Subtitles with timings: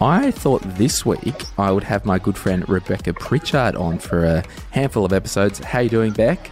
[0.00, 4.44] I thought this week I would have my good friend Rebecca Pritchard on for a
[4.70, 5.58] handful of episodes.
[5.58, 6.50] How you doing, Beck?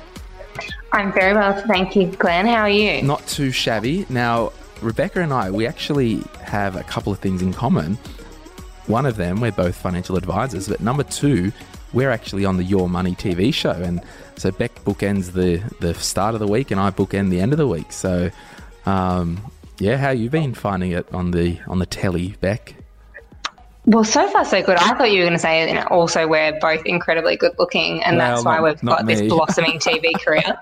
[0.92, 2.46] I'm very well, thank you, Glen.
[2.46, 3.02] How are you?
[3.02, 4.06] Not too shabby.
[4.08, 7.98] Now, Rebecca and I, we actually have a couple of things in common.
[8.86, 11.52] One of them, we're both financial advisors, but number two,
[11.92, 14.02] we're actually on the Your Money TV show, and
[14.36, 17.58] so Beck bookends the the start of the week, and I bookend the end of
[17.58, 17.92] the week.
[17.92, 18.30] So,
[18.84, 19.40] um,
[19.78, 22.74] yeah, how you been finding it on the on the telly, Beck?
[23.86, 24.76] Well, so far so good.
[24.78, 28.02] I thought you were going to say you know, also we're both incredibly good looking,
[28.02, 30.58] and Well, that's why not- we've not got this blossoming TV career.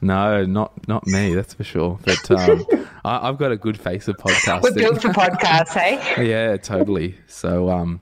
[0.00, 1.98] No, not not me, that's for sure.
[2.04, 2.64] But um,
[3.04, 4.62] I, I've got a good face of podcasting.
[4.62, 6.28] We're built for podcasts, hey?
[6.30, 7.16] yeah, totally.
[7.26, 8.00] So, um,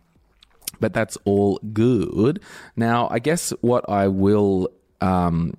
[0.81, 2.41] but that's all good.
[2.77, 4.69] Now, I guess what I will
[5.01, 5.55] um,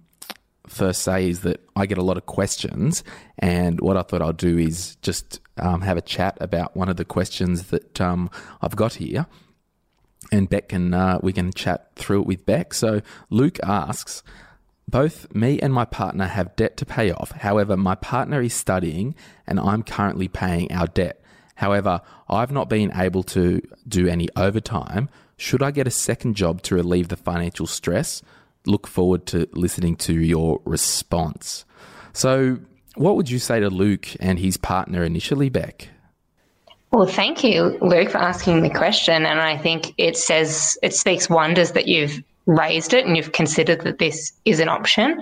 [0.67, 3.03] first say is that I get a lot of questions,
[3.39, 6.97] and what I thought I'll do is just um, have a chat about one of
[6.97, 8.29] the questions that um,
[8.61, 9.25] I've got here.
[10.31, 12.73] And Beck can uh, we can chat through it with Beck.
[12.73, 14.23] So Luke asks,
[14.89, 17.31] both me and my partner have debt to pay off.
[17.31, 21.21] However, my partner is studying and I'm currently paying our debt.
[21.55, 25.09] However, I've not been able to do any overtime.
[25.37, 28.21] Should I get a second job to relieve the financial stress?
[28.67, 31.65] Look forward to listening to your response.
[32.13, 32.59] So,
[32.95, 35.89] what would you say to Luke and his partner initially, Beck?
[36.91, 39.25] Well, thank you, Luke, for asking the question.
[39.25, 43.81] And I think it says, it speaks wonders that you've raised it and you've considered
[43.81, 45.21] that this is an option.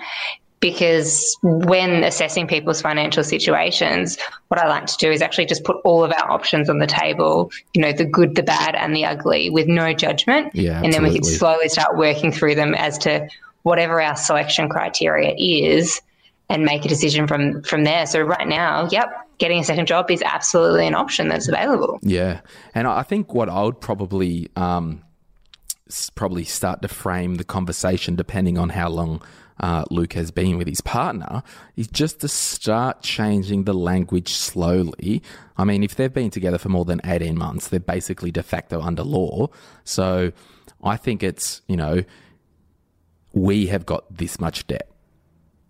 [0.66, 4.18] Because when assessing people's financial situations,
[4.48, 6.88] what I like to do is actually just put all of our options on the
[6.88, 10.56] table, you know, the good, the bad, and the ugly with no judgment.
[10.56, 13.30] Yeah, and then we can slowly start working through them as to
[13.62, 16.02] whatever our selection criteria is
[16.50, 18.08] and make a decision from from there.
[18.08, 22.00] So right now, yep, getting a second job is absolutely an option that's available.
[22.02, 22.42] Yeah,
[22.74, 25.04] and I think what I would probably um,
[26.16, 29.22] probably start to frame the conversation, depending on how long
[29.60, 31.44] uh, Luke has been with his partner,
[31.76, 35.22] is just to start changing the language slowly.
[35.58, 38.82] I mean, if they've been together for more than eighteen months, they're basically de facto
[38.82, 39.48] under law.
[39.84, 40.32] So
[40.84, 42.04] I think it's you know
[43.34, 44.90] we have got this much debt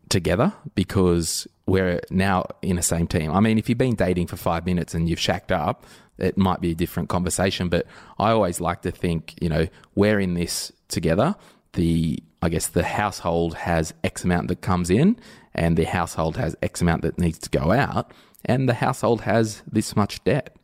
[0.10, 3.32] together because we're now in the same team.
[3.32, 5.86] I mean, if you've been dating for five minutes and you've shacked up,
[6.18, 7.70] it might be a different conversation.
[7.70, 7.88] But
[8.20, 11.36] I always like to think, you know, we're in this together.
[11.76, 15.18] The I guess the household has X amount that comes in,
[15.54, 18.12] and the household has X amount that needs to go out,
[18.44, 20.56] and the household has this much debt.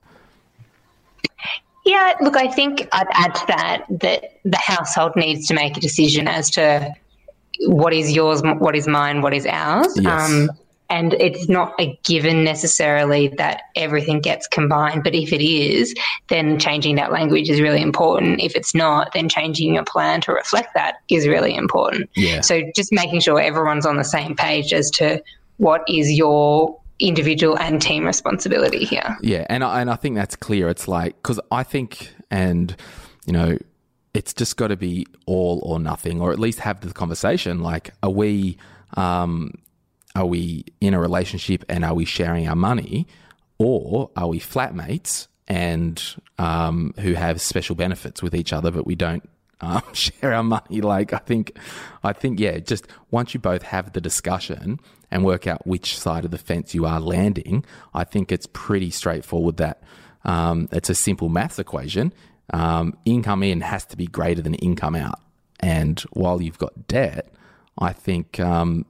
[1.85, 5.79] Yeah, look, I think I'd add to that that the household needs to make a
[5.79, 6.93] decision as to
[7.67, 9.93] what is yours, what is mine, what is ours.
[9.99, 10.29] Yes.
[10.29, 10.49] Um,
[10.91, 15.95] and it's not a given necessarily that everything gets combined, but if it is,
[16.27, 18.41] then changing that language is really important.
[18.41, 22.09] If it's not, then changing your plan to reflect that is really important.
[22.15, 22.41] Yeah.
[22.41, 25.23] So just making sure everyone's on the same page as to
[25.57, 29.17] what is your individual and team responsibility here.
[29.21, 30.67] Yeah, and I, and I think that's clear.
[30.67, 32.75] It's like because I think, and
[33.25, 33.57] you know,
[34.13, 37.61] it's just got to be all or nothing, or at least have the conversation.
[37.61, 38.57] Like, are we,
[38.97, 39.53] um,
[40.15, 43.07] are we in a relationship and are we sharing our money,
[43.57, 48.95] or are we flatmates and um, who have special benefits with each other, but we
[48.95, 49.27] don't
[49.61, 50.81] um, share our money.
[50.81, 51.57] Like I think,
[52.03, 52.59] I think yeah.
[52.59, 54.79] Just once you both have the discussion
[55.09, 58.89] and work out which side of the fence you are landing, I think it's pretty
[58.89, 59.57] straightforward.
[59.57, 59.83] That
[60.23, 62.13] um, it's a simple maths equation.
[62.53, 65.19] Um, income in has to be greater than income out,
[65.59, 67.33] and while you've got debt,
[67.77, 68.85] I think um,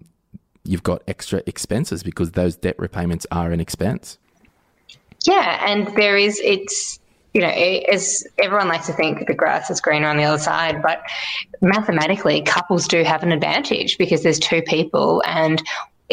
[0.63, 4.17] you've got extra expenses because those debt repayments are an expense.
[5.25, 6.99] Yeah, and there is it's
[7.33, 10.81] you know as everyone likes to think the grass is greener on the other side,
[10.81, 11.01] but
[11.61, 15.61] mathematically couples do have an advantage because there's two people and.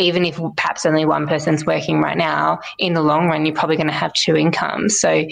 [0.01, 3.75] Even if perhaps only one person's working right now, in the long run, you're probably
[3.75, 5.01] going to have two incomes.
[5.01, 5.25] So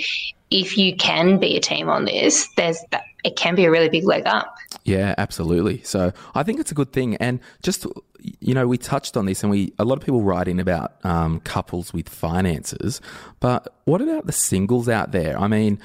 [0.50, 2.82] if you can be a team on this, there's
[3.24, 4.56] it can be a really big leg up.
[4.84, 5.82] Yeah, absolutely.
[5.82, 7.16] So I think it's a good thing.
[7.16, 7.86] And just
[8.40, 10.94] you know, we touched on this, and we a lot of people write in about
[11.04, 13.00] um, couples with finances,
[13.40, 15.38] but what about the singles out there?
[15.38, 15.80] I mean,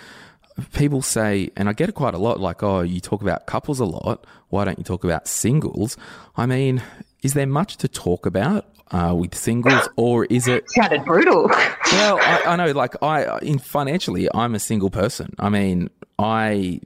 [0.74, 3.80] people say, and I get it quite a lot, like, oh, you talk about couples
[3.80, 4.26] a lot.
[4.50, 5.98] Why don't you talk about singles?
[6.36, 6.82] I mean,
[7.22, 8.66] is there much to talk about?
[8.92, 11.48] Uh, with singles, or is it sounded brutal?
[11.94, 15.34] well, I, I know, like I, in financially, I'm a single person.
[15.40, 15.90] I mean,
[16.20, 16.82] I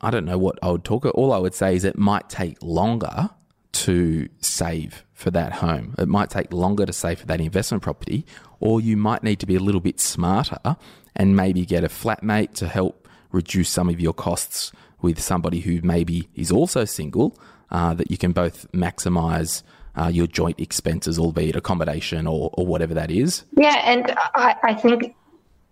[0.00, 1.04] I don't know what I would talk.
[1.04, 1.16] About.
[1.16, 3.28] All I would say is it might take longer
[3.72, 5.94] to save for that home.
[5.98, 8.24] It might take longer to save for that investment property,
[8.58, 10.76] or you might need to be a little bit smarter
[11.14, 14.72] and maybe get a flatmate to help reduce some of your costs
[15.02, 17.38] with somebody who maybe is also single,
[17.70, 19.62] uh, that you can both maximize
[19.96, 23.44] uh, your joint expenses, albeit accommodation or, or whatever that is.
[23.56, 25.14] Yeah, and I, I think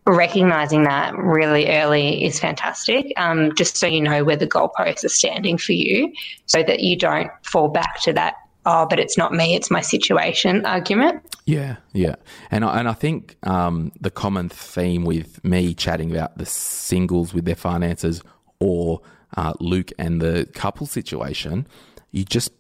[0.06, 3.12] recognizing that really early is fantastic.
[3.16, 6.12] Um, just so you know where the goalposts are standing for you,
[6.46, 8.34] so that you don't fall back to that.
[8.66, 11.22] Oh, but it's not me; it's my situation argument.
[11.46, 12.16] Yeah, yeah,
[12.50, 17.32] and I, and I think um, the common theme with me chatting about the singles
[17.32, 18.22] with their finances
[18.60, 19.00] or
[19.36, 21.66] uh, Luke and the couple situation,
[22.10, 22.50] you just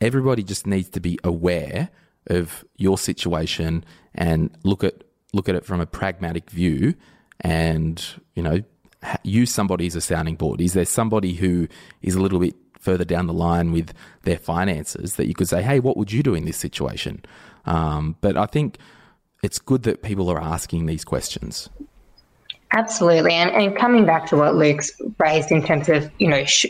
[0.00, 1.90] everybody just needs to be aware
[2.28, 3.84] of your situation
[4.14, 6.94] and look at look at it from a pragmatic view
[7.40, 8.04] and,
[8.34, 8.62] you know,
[9.22, 10.60] use somebody as a sounding board?
[10.60, 11.68] Is there somebody who
[12.02, 13.92] is a little bit further down the line with
[14.22, 17.24] their finances that you could say, hey, what would you do in this situation?
[17.66, 18.78] Um, but I think
[19.42, 21.68] it's good that people are asking these questions.
[22.72, 23.34] Absolutely.
[23.34, 26.66] And, and coming back to what Luke's raised in terms of, you know, sh-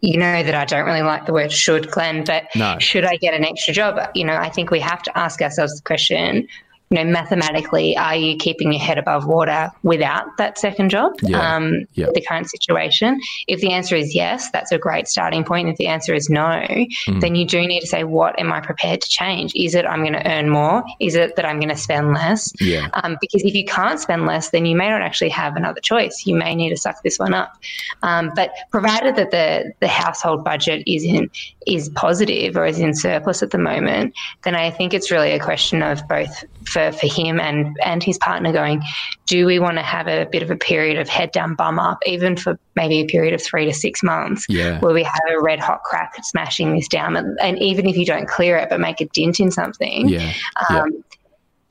[0.00, 2.78] you know that I don't really like the word should, Glen, but no.
[2.78, 3.98] should I get an extra job?
[4.14, 6.48] You know, I think we have to ask ourselves the question
[6.90, 11.12] you know, mathematically, are you keeping your head above water without that second job?
[11.22, 11.38] Yeah.
[11.38, 12.06] Um, yeah.
[12.12, 13.20] The current situation.
[13.46, 15.68] If the answer is yes, that's a great starting point.
[15.68, 17.20] If the answer is no, mm.
[17.20, 19.54] then you do need to say, what am I prepared to change?
[19.54, 20.82] Is it I'm going to earn more?
[20.98, 22.52] Is it that I'm going to spend less?
[22.60, 22.88] Yeah.
[22.94, 26.26] Um, because if you can't spend less, then you may not actually have another choice.
[26.26, 27.56] You may need to suck this one up.
[28.02, 31.30] Um, but provided that the the household budget is in
[31.68, 35.38] is positive or is in surplus at the moment, then I think it's really a
[35.38, 38.82] question of both for, for him and, and his partner going,
[39.26, 41.98] do we want to have a bit of a period of head down, bum up,
[42.06, 44.80] even for maybe a period of three to six months, yeah.
[44.80, 47.16] where we have a red hot crack at smashing this down?
[47.16, 50.32] And, and, even if you don't clear it, but make a dent in something, yeah.
[50.70, 51.00] Um, yeah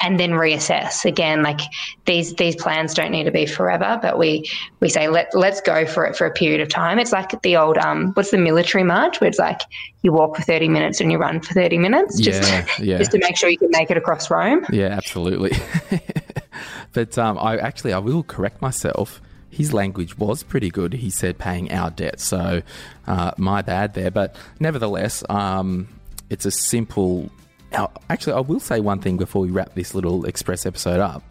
[0.01, 1.59] and then reassess again like
[2.05, 4.49] these these plans don't need to be forever but we
[4.79, 7.57] we say let let's go for it for a period of time it's like the
[7.57, 9.61] old um what's the military march where it's like
[10.01, 12.97] you walk for 30 minutes and you run for 30 minutes just yeah, yeah.
[12.97, 15.51] just to make sure you can make it across Rome yeah absolutely
[16.93, 20.93] but um I actually I will correct myself his language was pretty good.
[20.93, 22.61] He said paying our debt, so
[23.07, 24.11] uh, my bad there.
[24.11, 25.87] But nevertheless, um,
[26.29, 27.29] it's a simple
[27.71, 31.23] now, actually, I will say one thing before we wrap this little express episode up.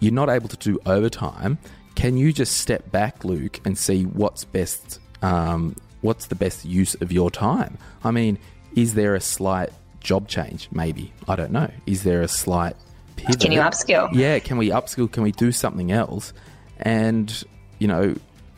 [0.00, 1.58] You're not able to do overtime.
[1.94, 5.00] Can you just step back, Luke, and see what's best?
[5.22, 7.78] Um, what's the best use of your time?
[8.02, 8.38] I mean,
[8.76, 9.70] is there a slight
[10.00, 10.68] job change?
[10.72, 11.70] Maybe I don't know.
[11.86, 12.76] Is there a slight
[13.16, 13.40] pivot?
[13.40, 14.10] Can you upskill?
[14.12, 15.10] Yeah, can we upskill?
[15.10, 16.32] Can we do something else?
[16.78, 17.44] And
[17.78, 18.14] you know,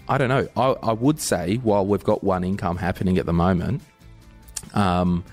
[0.08, 0.48] I don't know.
[0.56, 3.82] I, I would say while we've got one income happening at the moment,
[4.74, 5.24] um,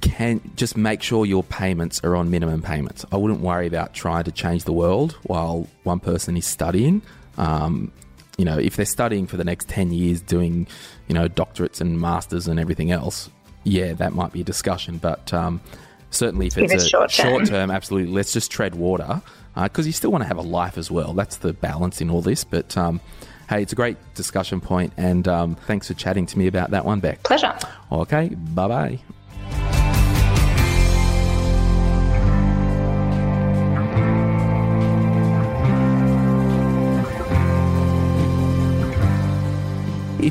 [0.00, 3.04] can just make sure your payments are on minimum payments.
[3.12, 7.02] I wouldn't worry about trying to change the world while one person is studying.
[7.38, 7.92] Um,
[8.38, 10.66] you know, if they're studying for the next 10 years doing,
[11.08, 13.30] you know, doctorates and masters and everything else,
[13.64, 14.98] yeah, that might be a discussion.
[14.98, 15.60] But um,
[16.10, 17.30] certainly if, if it's, a short term.
[17.30, 19.22] short term, absolutely, let's just tread water
[19.54, 21.14] because uh, you still want to have a life as well.
[21.14, 22.44] That's the balance in all this.
[22.44, 23.00] But um,
[23.48, 26.84] hey, it's a great discussion point, and um, thanks for chatting to me about that
[26.84, 27.22] one, Beck.
[27.22, 27.56] Pleasure.
[27.90, 28.98] Okay, bye bye.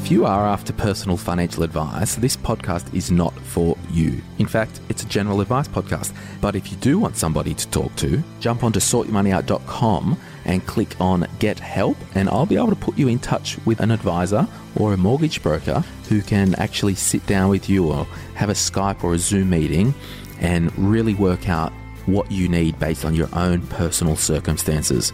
[0.06, 4.22] If you are after personal financial advice, this podcast is not for you.
[4.38, 6.14] In fact, it's a general advice podcast.
[6.42, 11.28] But if you do want somebody to talk to, jump onto sortyourmoneyout.com and click on
[11.40, 14.94] Get Help, and I'll be able to put you in touch with an advisor or
[14.94, 19.16] a mortgage broker who can actually sit down with you or have a Skype or
[19.16, 19.92] a Zoom meeting
[20.40, 21.74] and really work out
[22.06, 25.14] what you need based on your own personal circumstances.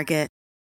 [0.01, 0.40] Target.